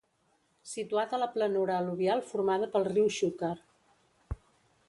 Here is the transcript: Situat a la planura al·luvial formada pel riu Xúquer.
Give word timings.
Situat 0.69 1.13
a 1.17 1.19
la 1.25 1.27
planura 1.35 1.77
al·luvial 1.81 2.25
formada 2.31 2.73
pel 2.77 2.89
riu 2.91 3.15
Xúquer. 3.19 3.55